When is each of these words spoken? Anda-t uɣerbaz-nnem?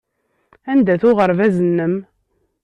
Anda-t 0.71 1.03
uɣerbaz-nnem? 1.09 1.95